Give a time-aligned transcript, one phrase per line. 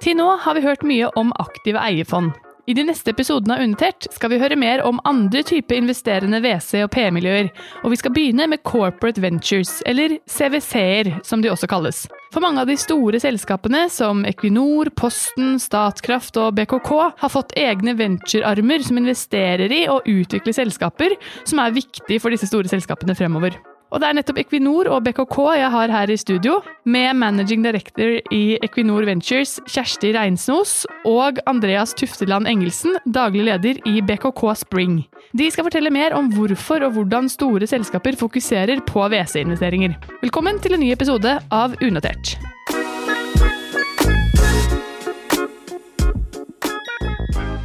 [0.00, 2.32] Til nå har vi hørt mye om aktive eierfond.
[2.70, 6.84] I de neste episodene av Unotert skal vi høre mer om andre typer investerende WC-
[6.84, 7.50] og P-miljøer,
[7.82, 12.04] og vi skal begynne med Corporate Ventures, eller CWC-er som de også kalles.
[12.32, 17.96] For mange av de store selskapene, som Equinor, Posten, Statkraft og BKK, har fått egne
[17.98, 23.58] venturearmer som investerer i og utvikler selskaper som er viktige for disse store selskapene fremover.
[23.90, 28.20] Og det er nettopp Equinor og BKK jeg har her i studio, med managing director
[28.30, 35.00] i Equinor Ventures, Kjersti Reinsnos, og Andreas Tufteland Engelsen, daglig leder i BKK Spring.
[35.34, 39.98] De skal fortelle mer om hvorfor og hvordan store selskaper fokuserer på WC-investeringer.
[40.22, 42.36] Velkommen til en ny episode av Unotert.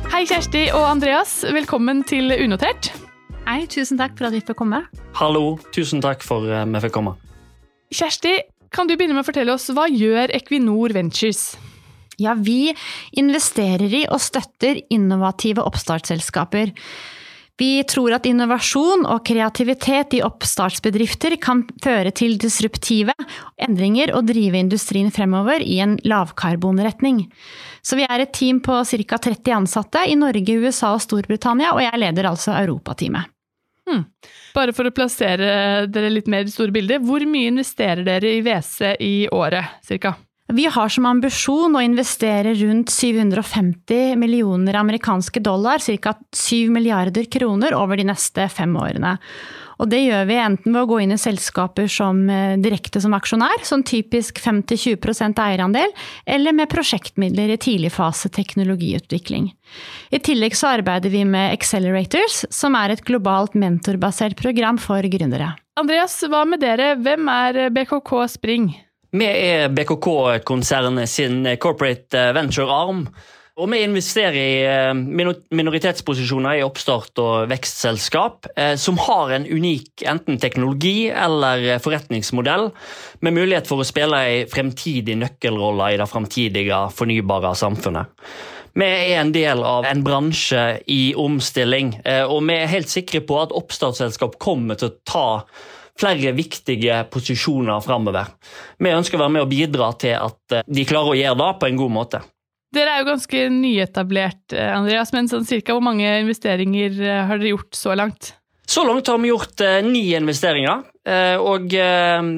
[0.10, 1.44] Hei, Kjersti og Andreas.
[1.54, 3.05] Velkommen til Unotert.
[3.46, 4.82] Hei, tusen takk for at vi fikk komme.
[5.20, 7.14] Hallo, tusen takk for at vi fikk komme.
[7.94, 8.40] Kjersti,
[8.74, 11.54] kan du begynne med å fortelle oss hva gjør Equinor Ventures?
[12.18, 12.74] Ja, vi
[13.20, 16.74] investerer i og støtter innovative oppstartsselskaper.
[17.56, 23.16] Vi tror at innovasjon og kreativitet i oppstartsbedrifter kan føre til disruptive
[23.64, 27.24] endringer og drive industrien fremover i en lavkarbonretning.
[27.86, 29.22] Så vi er et team på ca.
[29.30, 33.35] 30 ansatte i Norge, USA og Storbritannia, og jeg leder altså Europateamet.
[33.86, 34.06] Hmm.
[34.56, 38.38] Bare for å plassere dere litt mer i det store bildet, hvor mye investerer dere
[38.38, 40.16] i WC i året, cirka?
[40.54, 46.14] Vi har som ambisjon å investere rundt 750 millioner amerikanske dollar, ca.
[46.38, 49.16] 7 milliarder kroner, over de neste fem årene.
[49.82, 52.22] Og det gjør vi enten ved å gå inn i selskaper som
[52.64, 55.92] direkte som aksjonær, sånn typisk 5-20% eierandel,
[56.26, 59.52] eller med prosjektmidler i tidligfase teknologiutvikling.
[60.16, 65.54] I tillegg så arbeider vi med Accelerators, som er et globalt mentorbasert program for gründere.
[65.76, 66.94] Andreas, hva med dere?
[66.96, 68.70] Hvem er BKK Spring?
[69.16, 73.06] Vi er BKK-konsernet sin corporate venture-arm.
[73.56, 74.56] Og vi investerer i
[75.56, 82.68] minoritetsposisjoner i oppstart- og vekstselskap som har en unik enten teknologi eller forretningsmodell
[83.24, 88.12] med mulighet for å spille en fremtidig nøkkelrolle i det fremtidige fornybare samfunnet.
[88.76, 91.96] Vi er en del av en bransje i omstilling,
[92.28, 95.28] og vi er helt sikre på at oppstartsselskap kommer til å ta
[95.96, 98.36] flere viktige posisjoner framover.
[98.84, 101.72] Vi ønsker å være med og bidra til at de klarer å gjøre det på
[101.72, 102.26] en god måte.
[102.76, 106.98] Dere er jo ganske nyetablert, Andreas, men sånn cirka hvor mange investeringer
[107.30, 108.34] har dere gjort så langt?
[108.66, 110.84] Så langt har vi gjort eh, ni investeringer.
[111.06, 112.30] Eh, og eh,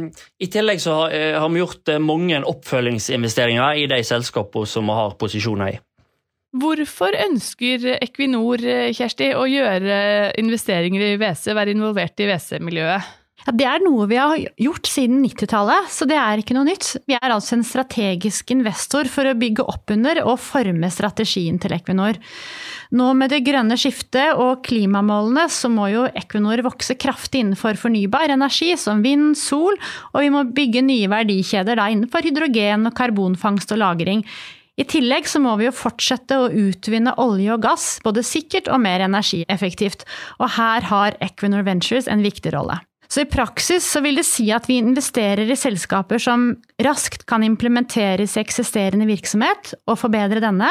[0.44, 5.16] i tillegg så har, har vi gjort mange oppfølgingsinvesteringer i de selskapene som vi har
[5.20, 5.80] posisjoner i.
[6.58, 8.62] Hvorfor ønsker Equinor
[8.96, 9.98] Kjersti, å gjøre
[10.42, 13.10] investeringer i WC, være involvert i WC-miljøet?
[13.46, 16.90] Ja, det er noe vi har gjort siden 90-tallet, så det er ikke noe nytt.
[17.08, 21.76] Vi er altså en strategisk investor for å bygge opp under og forme strategien til
[21.78, 22.18] Equinor.
[22.98, 28.34] Nå med det grønne skiftet og klimamålene, så må jo Equinor vokse kraftig innenfor fornybar
[28.34, 29.78] energi, som vind, sol,
[30.12, 34.26] og vi må bygge nye verdikjeder da innenfor hydrogen og karbonfangst og -lagring.
[34.78, 38.84] I tillegg så må vi jo fortsette å utvinne olje og gass, både sikkert og
[38.84, 40.06] mer energieffektivt.
[40.38, 42.78] Og her har Equinor Ventures en viktig rolle.
[43.08, 46.50] Så i praksis så vil det si at vi investerer i selskaper som
[46.84, 50.70] raskt kan implementeres i eksisterende virksomhet og forbedre denne,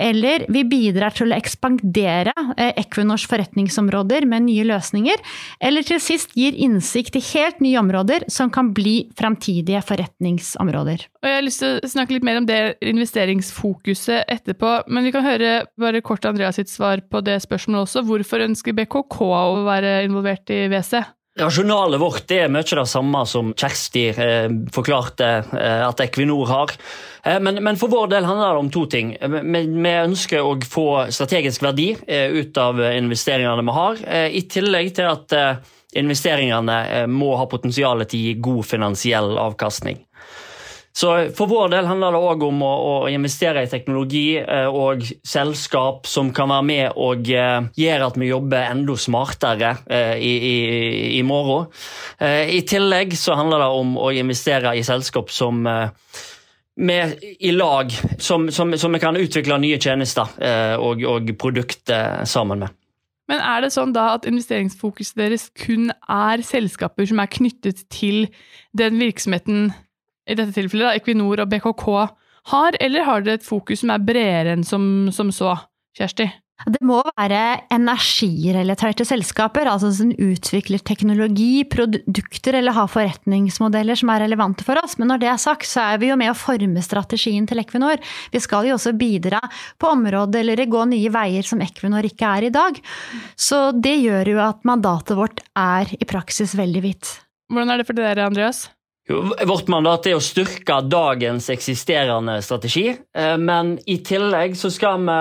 [0.00, 2.32] eller vi bidrar til å ekspandere
[2.70, 5.20] Equinors forretningsområder med nye løsninger,
[5.60, 11.06] eller til sist gir innsikt i helt nye områder som kan bli framtidige forretningsområder.
[11.20, 15.14] Og jeg har lyst til å snakke litt mer om det investeringsfokuset etterpå, men vi
[15.14, 18.06] kan høre bare kort Andreas sitt svar på det spørsmålet også.
[18.08, 21.04] Hvorfor ønsker BKK å være involvert i WC?
[21.40, 26.74] Rasjonalet vårt er mye det samme som Kjersti eh, forklarte eh, at Equinor har.
[27.24, 29.14] Eh, men, men, for vår del handler det om to ting.
[29.16, 35.08] Vi, vi ønsker å få strategisk verdi ut av investeringene vi har, i tillegg til
[35.08, 35.34] at
[35.96, 39.98] investeringene må ha potensial til å gi god finansiell avkastning.
[40.92, 45.04] Så For vår del handler det òg om å, å, investere i teknologi eh, og
[45.26, 50.32] selskap som kan være med og eh, gjøre at vi jobber enda smartere eh, i,
[50.34, 50.56] i,
[51.20, 51.70] i, morgen.
[52.20, 55.62] I tillegg så handler det om å investere i selskap som
[56.80, 60.28] med i lag, som, som, som vi kan utvikle nye tjenester
[60.80, 62.76] og, og produkter sammen med.
[63.30, 68.26] Men er det sånn da at investeringsfokuset deres kun er selskaper som er knyttet til
[68.76, 69.70] den virksomheten
[70.30, 71.86] i dette tilfellet da, Equinor og BKK
[72.50, 74.84] har, eller har dere et fokus som er bredere enn som,
[75.14, 75.56] som så,
[75.98, 76.30] Kjersti?
[76.68, 77.38] Det må være
[77.72, 84.98] energirelaterte selskaper, altså som utvikler teknologi, produkter eller har forretningsmodeller som er relevante for oss.
[85.00, 88.02] Men når det er sagt, så er vi jo med å forme strategien til Equinor.
[88.34, 89.40] Vi skal jo også bidra
[89.80, 92.82] på området eller gå nye veier som Equinor ikke er i dag.
[93.40, 97.14] Så det gjør jo at mandatet vårt er i praksis veldig vidt.
[97.50, 98.66] Hvordan er det for dere, Andreas?
[99.46, 105.20] Vårt mandat er å styrke dagens eksisterende strategi, eh, men i tillegg så skal vi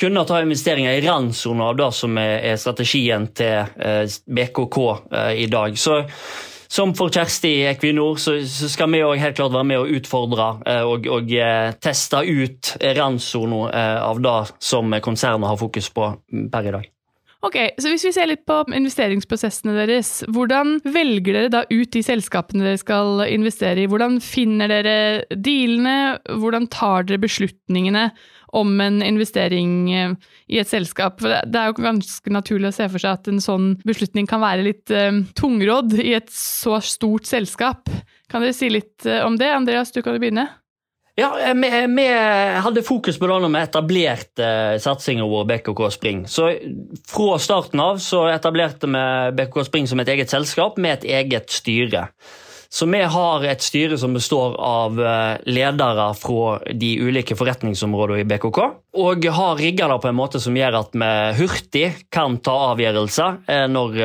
[0.00, 4.78] kunne ta investeringer i randsona av det som er strategien til eh, BKK
[5.12, 5.78] eh, i dag.
[5.78, 6.02] Så
[6.74, 10.48] som for Kjersti i Equinor, så, skal vi òg helt klart være med å utfordre
[10.88, 11.30] og, og
[11.78, 16.10] teste ut randsona av det som konsernet har fokus på
[16.50, 16.93] per i dag.
[17.44, 22.00] Ok, så Hvis vi ser litt på investeringsprosessene deres, hvordan velger dere da ut de
[22.04, 23.88] selskapene dere skal investere i?
[23.90, 24.96] Hvordan finner dere
[25.28, 26.22] dealene?
[26.24, 28.06] Hvordan tar dere beslutningene
[28.56, 30.16] om en investering eh,
[30.48, 31.20] i et selskap?
[31.20, 34.40] For Det er jo ganske naturlig å se for seg at en sånn beslutning kan
[34.40, 37.92] være litt uh, tungrodd i et så stort selskap.
[38.32, 39.52] Kan dere si litt uh, om det?
[39.52, 40.48] Andreas, du kan jo begynne.
[41.16, 42.08] Ja, vi, vi,
[42.58, 46.24] hadde fokus på det når vi etablerte satsinga satsingen vår BKK Spring.
[46.26, 46.48] Så
[47.06, 49.04] Fra starten av så etablerte vi
[49.38, 52.08] BKK Spring som et eget selskap med et eget styre.
[52.74, 54.98] Så vi har et styre som består av
[55.46, 58.58] ledere fra de ulike forretningsområdene i BKK.
[58.98, 63.70] Og har rigga det på en måte som gjør at vi hurtig kan ta avgjørelser
[63.70, 63.96] når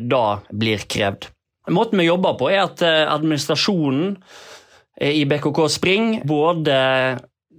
[0.00, 0.24] det
[0.56, 1.28] blir krevd.
[1.76, 4.63] Måten vi jobber på, er at administrasjonen Eh,
[5.00, 6.74] i BKK Spring både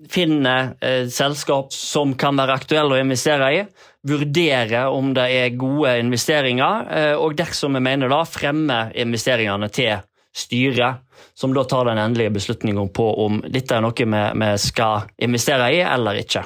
[0.09, 3.61] finne eh, selskap som kan være aktuelle å investere i,
[4.05, 10.03] vurdere om det er gode investeringer, eh, og dersom vi mener da, fremme investeringene til
[10.35, 11.01] styret,
[11.35, 15.71] som da tar den endelige beslutningen på om dette er noe vi, vi skal investere
[15.77, 16.43] i eller ikke.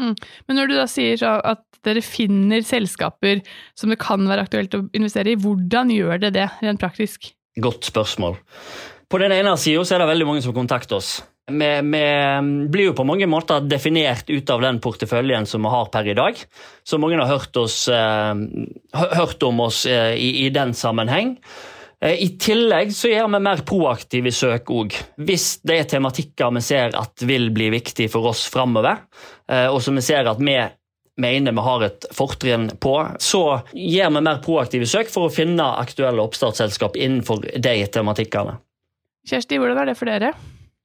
[0.00, 0.14] Mm.
[0.48, 3.42] Men når du da sier at dere finner selskaper
[3.78, 7.32] som det kan være aktuelt å investere i, hvordan gjør det det rent praktisk?
[7.60, 8.38] Godt spørsmål.
[9.12, 11.18] På den ene sida er det veldig mange som kontakter oss.
[11.50, 12.04] Vi, vi,
[12.72, 16.14] blir jo på mange måter definert ut av den porteføljen som vi har per i
[16.16, 16.40] dag.
[16.80, 18.32] Så mange har hørt, oss, uh,
[19.12, 21.34] hørt om oss uh, i, i, den sammenheng.
[22.00, 24.96] Uh, I tillegg så gjør vi mer proaktive søk òg.
[25.20, 29.04] Hvis det er tematikker vi ser at vil bli viktig for oss framover,
[29.68, 30.56] og som vi ser at vi
[31.20, 33.44] mener vi har et fortrinn på, så
[33.76, 38.56] gjør vi mer proaktive søk for å finne aktuelle oppstartsselskap innenfor de tematikkene.
[39.28, 40.32] Kjersti, hvordan er det for dere?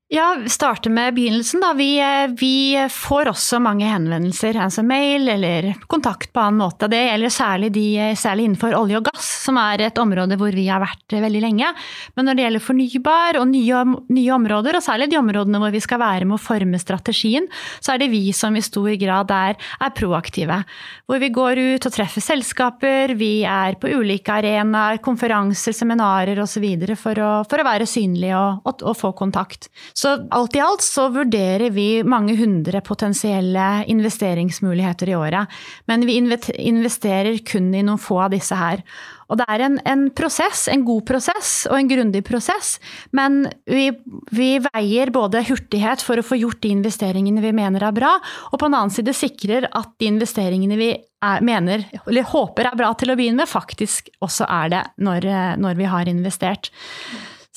[0.10, 1.60] Ja, starte med begynnelsen.
[1.60, 1.74] Da.
[1.74, 6.88] Vi, eh, vi, får også mange henvendelser, altså mail eller kontakt på annen måte.
[6.88, 10.70] Det gjelder særlig, de, særlig, innenfor olje og gass, som er et område hvor vi
[10.72, 11.74] har vært veldig lenge.
[12.16, 13.82] Men når det gjelder fornybar og nye,
[14.16, 17.52] nye områder, og særlig de områdene hvor vi skal være med å forme strategien,
[17.84, 20.62] så er det vi som i stor grad er, er proaktive.
[21.04, 26.64] Hvor vi går ut og treffer selskaper, vi er på ulike arenaer, konferanser, seminarer osv.
[26.96, 29.68] For, å, for å være synlige og, og, og få kontakt.
[29.98, 35.54] Så alt i alt så vurderer vi mange hundre potensielle investeringsmuligheter i året.
[35.90, 38.84] Men vi investerer kun i noen få av disse her.
[39.28, 42.76] Og det er en, en prosess, en god prosess og en grundig prosess.
[43.18, 43.90] Men vi,
[44.30, 48.12] vi, veier både hurtighet for å få gjort de investeringene vi mener er bra,
[48.52, 52.78] og på en annen side sikrer at de investeringene vi er, mener, eller håper er
[52.78, 55.28] bra til å begynne med, faktisk også er det når,
[55.58, 56.72] når vi har investert.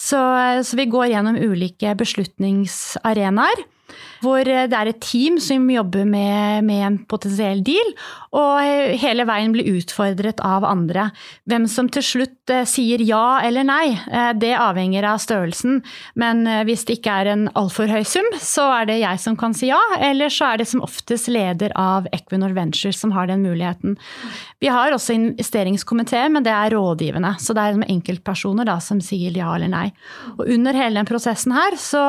[0.00, 0.20] Så,
[0.64, 3.67] så vi går gjennom ulike beslutningsarenaer
[4.21, 7.95] hvor det er et team som jobber med, med, en potensiell deal,
[8.37, 8.61] og
[9.00, 11.09] hele veien blir utfordret av andre.
[11.50, 15.81] Hvem som til slutt eh, sier ja eller nei, eh, det avhenger av størrelsen.
[16.21, 19.38] Men eh, hvis det ikke er en altfor høy sum, så er det jeg som
[19.41, 23.31] kan si ja, eller så er det som oftest leder av Equinor Ventures som har
[23.31, 23.99] den muligheten.
[24.61, 27.35] Vi har også investeringskomité, men det er rådgivende.
[27.41, 29.88] Så det er enkeltpersoner da, som sier ja eller nei.
[30.37, 32.05] Og under hele den prosessen her så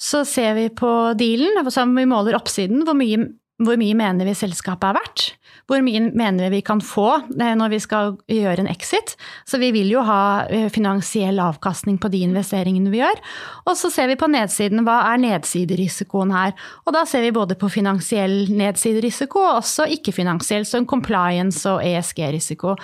[0.00, 3.28] så ser vi på dealen, som vi måler oppsiden, hvor mye,
[3.62, 5.26] hvor mye mener vi selskapet er verdt.
[5.70, 9.14] Hvor mye mener vi kan få eh, når vi skal gjøre en exit?
[9.48, 13.22] Så vi vil jo ha eh, finansiell avkastning på de investeringene vi gjør.
[13.64, 16.52] Og så ser vi på nedsiden, hva er nedsiderisikoen her?
[16.84, 21.80] Og da ser vi både på finansiell nedsiderisiko og også ikke-finansiell, så en compliance og
[21.84, 22.74] ESG-risiko.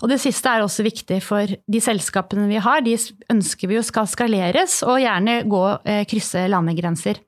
[0.00, 2.96] Og det siste er også viktig for de selskapene vi har, de
[3.32, 7.20] ønsker vi jo skal skaleres og gjerne gå, eh, krysse landegrenser.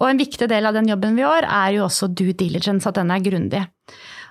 [0.00, 2.98] Og en viktig del av den jobben vi gjør, er jo også due diligence, at
[2.98, 3.62] den er grundig.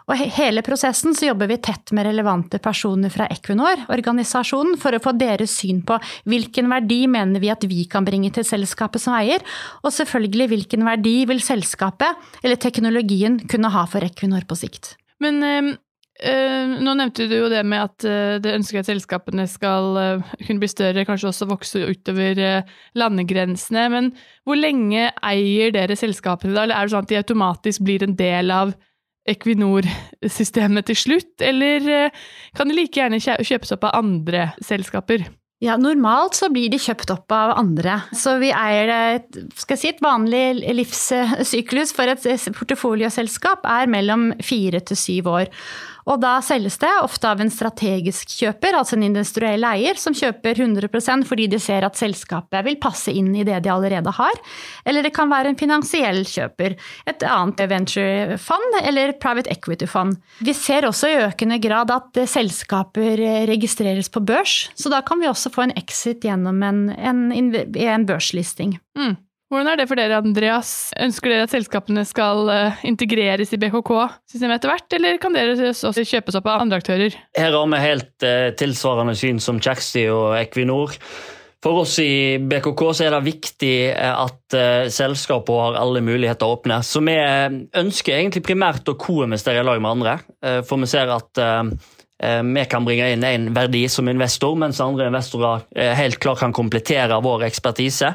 [0.09, 5.01] Og hele prosessen så jobber vi tett med relevante personer fra Equinor, organisasjonen, for å
[5.03, 9.15] få deres syn på hvilken verdi mener vi at vi kan bringe til selskapet som
[9.17, 9.43] eier,
[9.83, 14.95] og selvfølgelig hvilken verdi vil selskapet eller teknologien kunne ha for Equinor på sikt.
[15.23, 15.73] Men øh,
[16.83, 20.59] nå nevnte du jo det med at øh, det ønsker at selskapene skal øh, kunne
[20.59, 22.65] bli større, kanskje også vokse utover
[22.99, 23.87] landegrensene.
[23.93, 24.11] Men
[24.43, 28.17] hvor lenge eier dere selskapene da, eller er det sånn at de automatisk blir en
[28.19, 28.75] del av
[29.29, 32.09] Equinor-systemet til slutt, eller
[32.57, 35.23] kan de like gjerne kjøpes opp av andre selskaper?
[35.63, 38.01] Ja, Normalt så blir de kjøpt opp av andre.
[38.11, 42.25] Så vi eier et, skal si, et vanlig livssyklus for et
[42.57, 45.51] portefolioselskap er mellom fire til syv år.
[46.09, 50.59] Og da selges det ofte av en strategisk kjøper, altså en industriell eier, som kjøper
[50.65, 54.41] 100% fordi de ser at selskapet vil passe inn i det de allerede har.
[54.85, 56.77] Eller det kan være en finansiell kjøper,
[57.09, 60.17] et annet venture-fond eller private equity-fond.
[60.43, 65.29] Vi ser også i økende grad at selskaper registreres på børs, så da kan vi
[65.29, 68.77] også få en exit gjennom en, en, en børslisting.
[68.99, 69.15] Mm.
[69.53, 70.69] Hvordan er det for dere, Andreas?
[70.97, 76.05] Ønsker dere at selskapene skal eh, integreres i BKK-systemet etter hvert, eller kan dere også
[76.09, 77.13] kjøpes opp av andre aktører?
[77.37, 80.97] Her har vi helt uh, tilsvarende syn som Kjersti og Equinor.
[81.61, 84.57] For oss i BKK er det viktig eh, at
[84.97, 86.81] selskapene har alle muligheter åpne.
[86.81, 90.17] Så vi ønsker egentlig primært å co-investere i lag med andre,
[90.65, 91.45] for vi ser at
[92.17, 95.65] vi kan bringe inn en verdi som investor, mens andre investorer
[95.97, 98.13] helt klart kan komplettere vår ekspertise.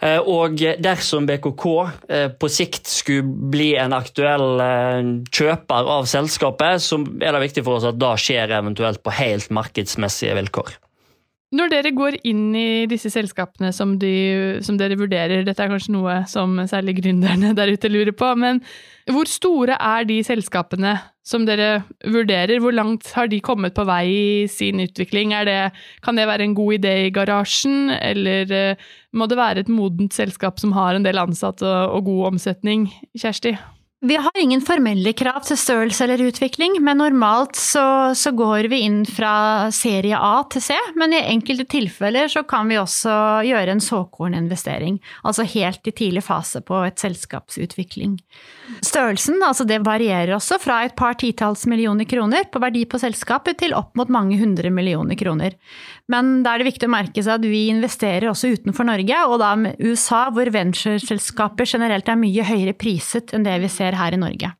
[0.00, 1.64] Eh, og dersom BKK
[2.08, 7.64] eh, på sikt skulle bli en aktuell eh, kjøper av selskapet, så er det viktig
[7.66, 10.78] for oss at det skjer eventuelt på helt markedsmessige vilkår.
[11.50, 14.14] Når dere går inn i disse selskapene som, de,
[14.62, 18.62] som, dere vurderer, dette er kanskje noe som særlig gründerne der ute lurer på, men
[19.10, 20.94] hvor store er de selskapene
[21.30, 22.58] som dere vurderer?
[22.62, 25.34] Hvor langt har de kommet på vei i sin utvikling?
[25.46, 25.58] Det,
[26.04, 30.16] kan det være en god idé i garasjen, eller eh, må det være et modent
[30.16, 32.88] selskap som har en del ansatte og, god omsetning?
[33.18, 33.56] Kjersti?
[34.02, 38.78] Vi har ingen formelle krav til størrelse eller utvikling, men normalt så, så, går vi
[38.86, 40.76] inn fra serie A til C.
[40.96, 43.12] Men i enkelte tilfeller så kan vi også
[43.44, 48.16] gjøre en såkorninvestering, altså helt i tidlig fase på et selskapsutvikling.
[48.80, 53.60] Størrelsen altså det varierer også fra et par titalls millioner kroner på verdi på selskapet
[53.60, 55.58] til opp mot mange hundre millioner kroner.
[56.10, 59.36] Men da er det viktig å merke seg at vi investerer også utenfor Norge, og
[59.42, 64.14] da med USA, hvor ventureselskaper generelt er mye høyere priset enn det vi ser her
[64.14, 64.52] i Norge.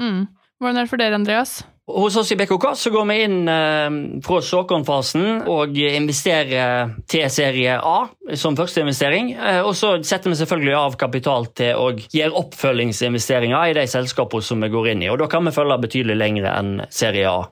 [0.00, 0.28] Mm.
[0.60, 1.60] Hvordan er det for dere, Andreas?
[1.90, 7.78] Hos oss i BKK så går vi inn eh, fra såkornfasen og investerer til serie
[7.80, 8.04] A
[8.38, 9.32] som første investering.
[9.34, 14.46] Eh, og så setter vi selvfølgelig av kapital til å gjøre oppfølgingsinvesteringer i de selskapene
[14.46, 15.10] som vi går inn i.
[15.10, 17.48] Og da kan vi følge betydelig lengre enn serie A.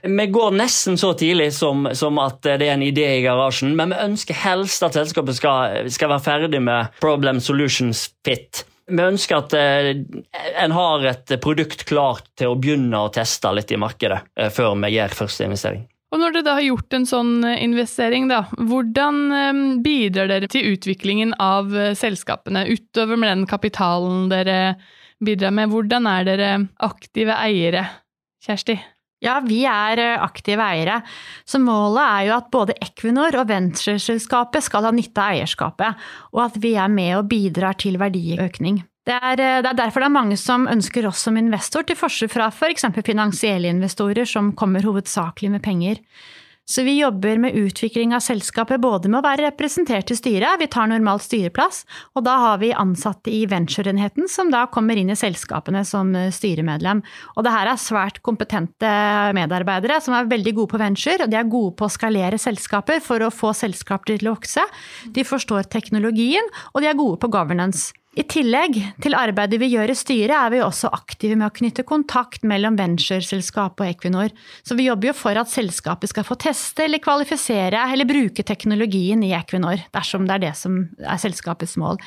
[0.00, 3.92] Vi går nesten så tidlig som, som, at det er en idé i garasjen, men
[3.92, 8.64] vi ønsker helst at selskapet skal, skal være ferdig med Problem Solutions Fit.
[8.90, 9.92] Vi ønsker at eh,
[10.62, 14.76] en har et produkt klart til å begynne å teste litt i markedet eh, før
[14.82, 15.86] vi gjør første investering.
[16.10, 20.72] Og Når dere da har gjort en sånn eh, investering, da, hvordan bidrar dere til
[20.74, 24.60] utviklingen av selskapene, utover med den kapitalen dere
[25.22, 25.70] bidrar med?
[25.70, 26.54] Hvordan er dere
[26.90, 27.86] aktive eiere,
[28.42, 28.80] Kjersti?
[29.20, 31.00] Ja, vi er eh, aktive eiere.
[31.44, 36.44] Så målet er jo at både Equinor og ventureselskapet skal ha nytte av eierskapet, og
[36.46, 38.80] at vi er med og bidrar til verdiøkning.
[39.04, 42.00] Det er, eh, det er, derfor det er mange som ønsker oss som investor, til
[42.00, 42.88] forskjell fra f.eks.
[42.88, 46.00] For finansielle investorer som kommer hovedsakelig med penger.
[46.70, 50.68] Så vi jobber med utvikling av selskapet både med å være representert i styret, vi
[50.70, 51.82] tar normalt styreplass,
[52.14, 56.30] og da har vi ansatte i ventureenheten som da kommer inn i selskapene som eh,
[56.30, 57.02] styremedlem.
[57.34, 58.92] Og det her er svært kompetente
[59.34, 63.02] medarbeidere som er veldig gode på venture, og de er gode på å skalere selskaper
[63.02, 64.62] for å få selskaper til å vokse.
[65.10, 67.90] De forstår teknologien, og de er gode på governance.
[68.18, 68.74] I tillegg
[69.04, 72.74] til arbeidet vi gjør i styret, er vi også aktive med å knytte kontakt mellom
[72.80, 74.34] ventureselskapet og Equinor.
[74.66, 79.22] Så vi jobber jo for at selskapet skal få teste eller kvalifisere eller bruke teknologien
[79.22, 82.02] i Equinor, dersom det er det som er selskapets mål.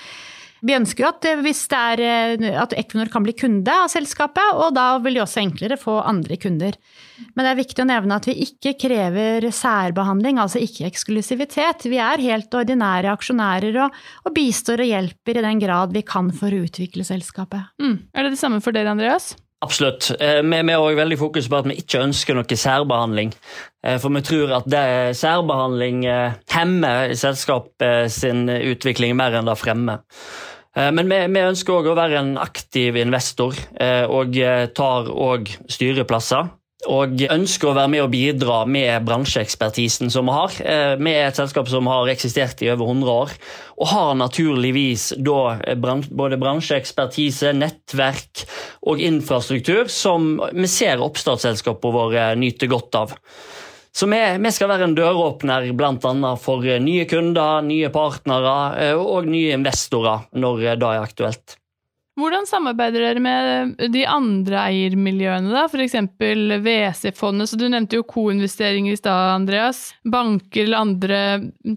[0.64, 4.72] Vi ønsker jo at, det er, eh, at Equinor kan bli kunde av selskapet, og
[4.78, 6.78] da vil de også enklere få andre kunder.
[7.36, 11.84] Men det er viktig å nevne at vi ikke krever særbehandling, altså ikke eksklusivitet.
[11.92, 16.32] Vi er helt ordinære aksjonærer og, og bistår og hjelper i den grad vi kan
[16.36, 17.74] for å utvikle selskapet.
[17.84, 17.98] Mm.
[18.16, 19.34] Er det det samme for dere, Andreas?
[19.64, 20.14] Absolutt.
[20.16, 23.36] Eh, vi har også veldig fokus på at vi ikke ønsker noe særbehandling.
[24.00, 24.88] For vi tror at det,
[25.20, 26.06] særbehandling
[26.56, 30.00] hemmer selskapet sin utvikling mer enn det fremmer.
[30.74, 33.58] Men vi, vi ønsker òg å være en aktiv investor,
[34.10, 34.38] og
[34.74, 36.48] tar òg styreplasser
[36.90, 40.58] og ønsker å være med og bidra med bransjeekspertisen som vi har.
[40.60, 43.34] Eh, vi er et selskap som har eksistert i over 100 år,
[43.80, 48.46] og har naturligvis da eh, både bransjeekspertise, nettverk
[48.90, 53.18] og infrastruktur som vi ser oppstartsselskapene våre nyter godt av.
[53.94, 56.32] Så vi, vi skal være en døråpner bl.a.
[56.42, 61.60] for nye kunder, nye partnere eh, og nye investorer når det er aktuelt.
[62.18, 65.64] Hvordan samarbeider dere med de andre eiermiljøene, da?
[65.66, 65.96] F.eks.
[66.62, 69.88] WC-fondet, så du nevnte jo co-investeringer i stad, Andreas.
[70.06, 71.22] Banker eller andre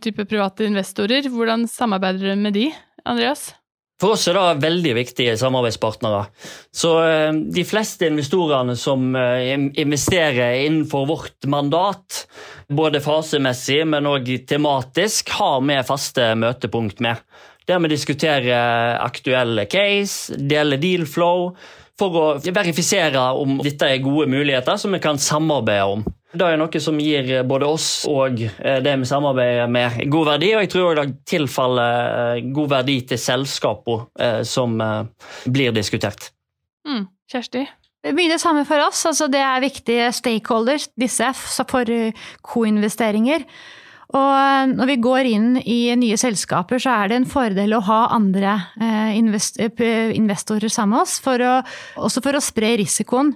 [0.04, 1.30] typer private investorer.
[1.32, 2.66] Hvordan samarbeider dere med de,
[3.08, 3.48] Andreas?
[4.00, 6.26] For oss er det veldig viktige samarbeidspartnere.
[6.74, 12.26] Så eh, De fleste investorene som eh, investerer innenfor vårt mandat,
[12.68, 17.24] både fasemessig, men òg tematisk, har vi faste møtepunkt med
[17.66, 21.50] der vi diskuterer aktuelle case, deler deal flow,
[21.98, 26.04] for å verifisere om dette er gode muligheter som vi kan samarbeide om.
[26.36, 30.52] Det er noe som gir både oss og eh, det vi samarbeider med, god verdi.
[30.56, 34.76] Og jeg tror det tilfaller eh, god verdi til selskapene eh, som
[35.46, 36.30] blir diskutert.
[36.86, 37.06] Mm.
[37.30, 37.64] Kjersti?
[38.06, 39.00] Mye det samme for oss.
[39.08, 41.32] Altså det er viktige stakeholders, disse,
[41.66, 41.90] for
[42.46, 43.48] co-investeringer.
[44.14, 47.82] Og eh, når vi går inn i nye selskaper, så er det en fordel å
[47.88, 51.56] ha andre eh, eh, investorer sammen med oss, for å,
[51.98, 53.34] også for å spre risikoen.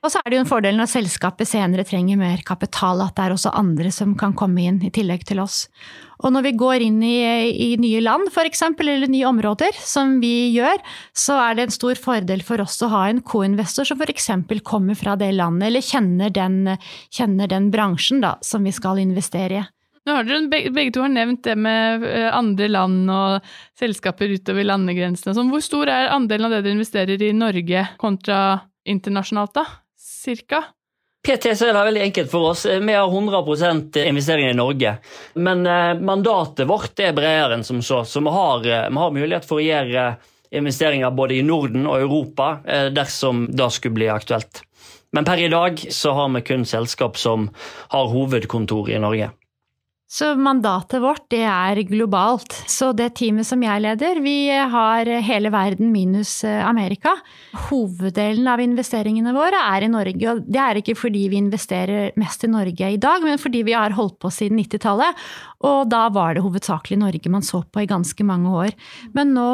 [0.00, 3.24] Og så er det jo en fordel når selskapet senere trenger mer kapital, at det
[3.26, 5.66] er også andre som kan komme inn i tillegg til oss.
[6.24, 7.18] Og når vi går inn i,
[7.52, 10.80] i nye land f.eks., eller nye områder, som vi gjør,
[11.12, 14.30] så er det en stor fordel for oss å ha en co-investor som f.eks.
[14.64, 16.62] kommer fra det landet, eller kjenner den,
[17.12, 19.66] kjenner den bransjen da, som vi skal investere i.
[20.08, 24.64] Nå har dere begge to har nevnt det med eh, andre land og selskaper utover
[24.64, 25.36] landegrensene.
[25.36, 25.52] Sånn.
[25.52, 28.40] Hvor stor er andelen av det dere investerer i Norge kontra
[28.88, 29.66] internasjonalt, da?
[30.20, 30.64] Cirka?
[31.26, 32.66] PT er veldig enkelt for oss.
[32.66, 34.94] Vi har 100% investeringer i Norge.
[35.34, 39.16] Men eh, mandatet vårt er bredere enn som så, så vi har, eh, vi har
[39.16, 40.04] mulighet for å gjøre
[40.60, 42.46] investeringer både i Norden og Europa
[42.90, 44.64] dersom det skulle bli aktuelt.
[45.14, 47.46] Men per i dag så har vi kun selskap som
[47.94, 49.30] har hovedkontor i Norge.
[50.10, 52.56] Så mandatet vårt, det er globalt.
[52.66, 57.12] Så det teamet som jeg leder, vi har hele verden minus eh, Amerika.
[57.68, 60.32] Hoveddelen av investeringene våre er i Norge.
[60.32, 63.76] Og det er ikke fordi vi investerer mest i Norge i dag, men fordi vi
[63.78, 65.22] har holdt på siden 90-tallet.
[65.60, 68.76] Og da var det hovedsakelig Norge man så på i ganske mange år.
[69.16, 69.48] Men nå,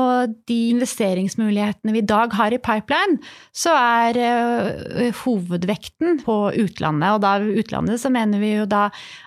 [0.46, 3.18] de investeringsmulighetene vi i dag har i pipeline,
[3.50, 7.16] så er uh, hovedvekten på utlandet.
[7.16, 8.84] Og da utlandet så mener vi jo da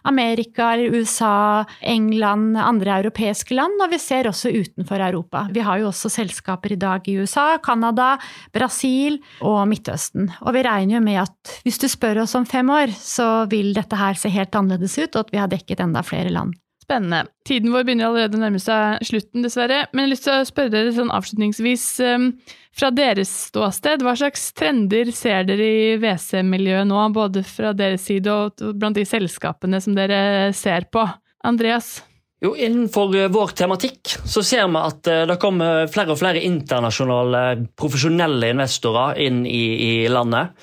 [0.08, 5.48] Amerika USA, England, andre europeiske land, og vi ser også utenfor Europa.
[5.52, 8.13] Vi har jo også selskaper i dag i USA, Canada,
[8.56, 10.32] Brasil og Midtøsten.
[10.46, 13.74] Og vi regner jo med at hvis du spør oss om fem år, så vil
[13.76, 16.56] dette her se helt annerledes ut, og at vi har dekket enda flere land.
[16.89, 17.28] Spennende.
[17.45, 19.84] Tiden vår begynner allerede å nærme seg slutten, dessverre.
[19.93, 22.32] Men jeg har lyst til å spørre dere sånn avslutningsvis, um,
[22.73, 28.34] fra deres ståsted, hva slags trender ser dere i WC-miljøet nå, både fra deres side
[28.34, 31.06] og blant de selskapene som dere ser på?
[31.45, 31.99] Andreas?
[32.41, 36.41] Jo, Innenfor eh, vår tematikk så ser vi at eh, det kommer flere og flere
[36.47, 37.43] internasjonale
[37.78, 40.56] profesjonelle investorer inn i, i landet.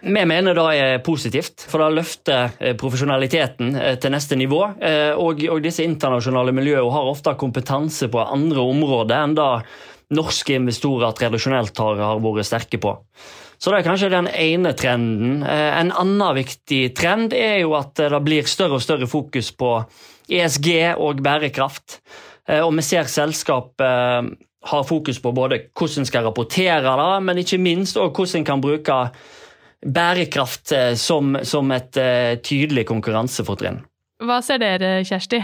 [0.00, 4.60] Vi mener det er positivt, for det løfter eh, profesjonaliteten eh, til neste nivå.
[4.80, 9.50] Eh, og, og disse internasjonale miljøene har ofte kompetanse på andre områder enn det
[10.16, 12.94] norske investorer tradisjonelt har, har vært sterke på.
[13.56, 15.40] Så det er kanskje den ene trenden.
[15.42, 19.70] En annen viktig trend er jo at det blir større og større fokus på
[20.28, 20.68] ESG
[21.00, 21.96] og bærekraft.
[22.60, 27.58] Og vi ser selskap har fokus på både hvordan en skal rapportere det, men ikke
[27.62, 29.00] minst hvordan en kan bruke
[29.84, 33.82] bærekraft eh, som, som et uh, tydelig konkurransefortrinn.
[34.24, 35.42] Hva ser dere, Kjersti?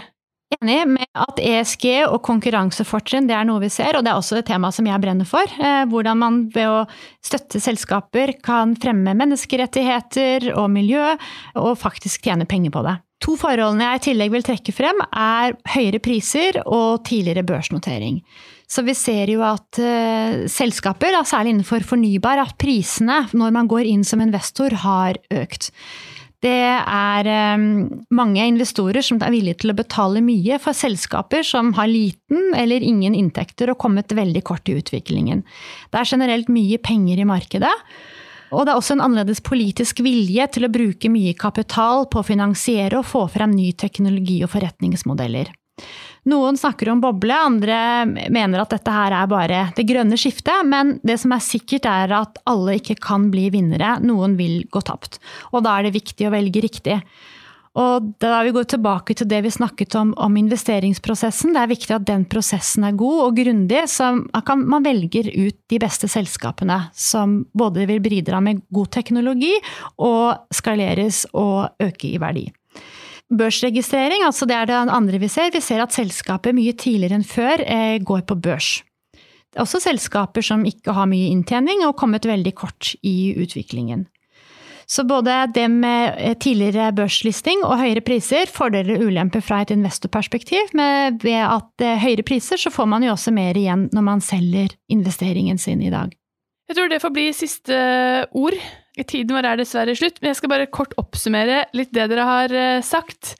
[0.52, 4.40] Enig med at ESG og konkurransefortrinn det er noe vi ser, og det er også
[4.40, 5.48] et tema som jeg brenner for.
[5.48, 6.82] Eh, hvordan man ved å
[7.24, 11.14] støtte selskaper kan fremme menneskerettigheter og miljø,
[11.56, 12.98] og faktisk tjene penger på det.
[13.22, 18.18] To forholdene jeg i tillegg vil trekke frem, er høyere priser og tidligere børsnotering.
[18.72, 23.68] Så vi ser jo at uh, selskaper, da, særlig innenfor fornybar, at prisene når man
[23.68, 25.68] går inn som investor, har økt.
[26.42, 27.66] Det er um,
[28.10, 32.82] mange investorer som er villige til å betale mye for selskaper som har liten eller
[32.82, 35.44] ingen inntekter og kommet veldig kort i utviklingen.
[35.92, 37.76] Det er generelt mye penger i markedet.
[38.52, 42.26] Og det er også en annerledes politisk vilje til å bruke mye kapital på å
[42.26, 45.52] finansiere og få frem ny teknologi og forretningsmodeller.
[46.30, 50.62] Noen snakker om boble, andre mener at dette her er bare det grønne skiftet.
[50.68, 53.96] Men det som er sikkert er at alle ikke kan bli vinnere.
[54.06, 55.18] Noen vil gå tapt.
[55.50, 57.00] Og da er det viktig å velge riktig.
[57.80, 61.94] Og da vi går tilbake til det vi snakket om om investeringsprosessen, det er viktig
[61.96, 67.40] at den prosessen er god og grundig, så man velger ut de beste selskapene som
[67.56, 69.54] både vil bidra med god teknologi
[69.96, 72.50] og skaleres og øke i verdi.
[73.32, 75.52] Børsregistrering, altså det er det andre vi ser.
[75.54, 78.80] Vi ser at selskapet mye tidligere enn før eh, går på børs.
[79.52, 84.06] Det er også selskaper som ikke har mye inntjening og kommet veldig kort i utviklingen.
[84.92, 89.72] Så både det med eh, tidligere børslisting og høyere priser, fordeler og ulemper fra et
[89.72, 90.72] investorperspektiv.
[90.76, 94.24] Men ved at eh, høyere priser, så får man jo også mer igjen når man
[94.24, 96.12] selger investeringen sin i dag.
[96.68, 97.76] Jeg tror det får bli siste
[98.32, 98.56] ord.
[99.00, 102.52] Tiden vår er dessverre slutt, men jeg skal bare kort oppsummere litt det dere har
[102.52, 103.36] eh, sagt.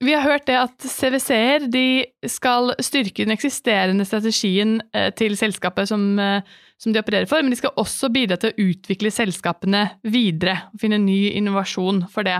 [0.00, 5.90] Vi har hørt det at CWC-er de skal styrke den eksisterende strategien eh, til selskapet
[5.90, 6.46] som, eh,
[6.80, 10.80] som, de opererer for, men de skal også bidra til å utvikle selskapene videre og
[10.80, 12.38] finne ny innovasjon for det.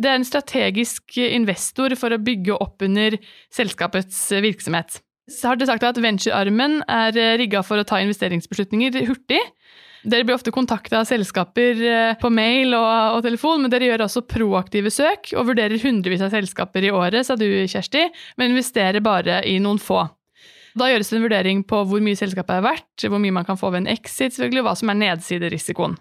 [0.00, 3.14] Det er en strategisk investor for å bygge opp under
[3.52, 4.98] selskapets virksomhet.
[5.30, 9.42] Så har dere sagt at venturearmen er rigga for å ta investeringsbeslutninger hurtig.
[10.02, 12.86] Dere blir ofte kontakta av selskaper eh, på mail og,
[13.16, 17.26] og, telefon, men dere gjør også proaktive søk og vurderer hundrevis av selskaper i året,
[17.26, 18.06] sa du Kjersti,
[18.40, 20.06] men investerer bare i noen få.
[20.78, 23.58] Da gjøres det en vurdering på hvor mye selskapet er verdt, hvor mye man kan
[23.60, 25.98] få ved en exit, selvfølgelig, og hva som er nedsiderisikoen.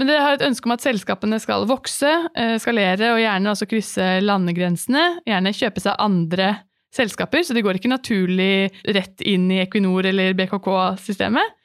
[0.00, 3.68] Men dere har et ønske om at selskapene skal vokse, eh, skalere og gjerne også
[3.70, 5.04] krysse landegrensene.
[5.28, 6.54] Gjerne kjøpe seg andre
[6.92, 11.58] selskaper, så de går ikke naturlig rett inn i Equinor eller BKK-systemet.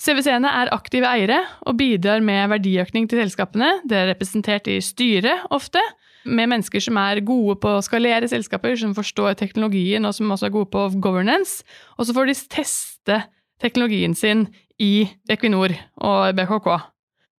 [0.00, 3.82] CWC-ene er aktive eiere og bidrar med verdiøkning til selskapene.
[3.84, 5.82] Det er representert i styret ofte,
[6.24, 10.48] med mennesker som er gode på å skalere selskaper, som forstår teknologien og som også
[10.48, 11.64] er gode på governance.
[11.96, 13.18] Og så får de teste
[13.60, 14.46] teknologien sin
[14.80, 16.70] i Equinor og BKK.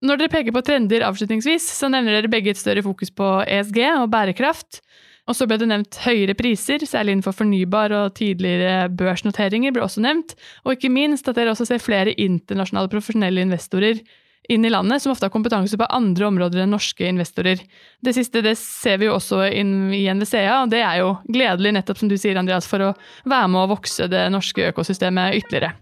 [0.02, 3.78] Når dere peker på trender avslutningsvis, så nevner dere begge et større fokus på ESG
[4.00, 4.80] og bærekraft.
[5.30, 10.02] Og så ble det nevnt høyere priser, særlig innenfor fornybar og tidligere børsnoteringer ble også
[10.02, 10.34] nevnt.
[10.66, 14.02] Og ikke minst at dere også ser flere internasjonale profesjonelle investorer
[14.50, 17.62] inn i landet, som ofte har kompetanse på andre områder enn norske investorer.
[18.02, 19.62] Det siste det ser vi jo også i
[20.10, 23.62] NVCA, og det er jo gledelig, nettopp som du sier, Andreas, for å være med
[23.62, 25.76] å vokse det norske økosystemet ytterligere.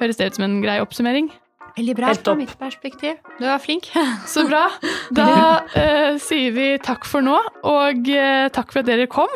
[0.00, 1.28] Høres det ut som en grei oppsummering?
[1.76, 3.18] Veldig bra fra mitt perspektiv.
[3.36, 3.90] Du var flink.
[4.34, 4.66] Så bra.
[5.16, 5.28] Da
[5.76, 7.36] uh, sier vi takk for nå,
[7.68, 9.32] og uh, takk for at dere kom.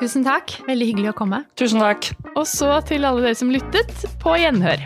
[0.00, 0.58] Tusen takk.
[0.66, 1.44] Veldig hyggelig å komme.
[1.60, 2.10] Tusen takk.
[2.34, 4.82] Og så til alle dere som lyttet, på gjenhør.